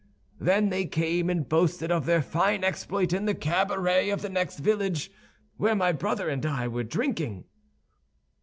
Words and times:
Then 0.39 0.69
they 0.69 0.87
came 0.87 1.29
and 1.29 1.47
boasted 1.47 1.91
of 1.91 2.07
their 2.07 2.23
fine 2.23 2.63
exploit 2.63 3.13
in 3.13 3.25
the 3.25 3.35
cabaret 3.35 4.09
of 4.09 4.23
the 4.23 4.29
next 4.29 4.57
village, 4.57 5.11
where 5.57 5.75
my 5.75 5.91
brother 5.91 6.27
and 6.27 6.43
I 6.43 6.67
were 6.67 6.81
drinking." 6.83 7.45